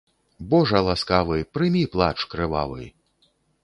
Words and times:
Божа 0.53 0.81
ласкавы, 0.87 1.37
прымі 1.59 1.83
плач 1.95 2.17
крывавы. 2.35 2.93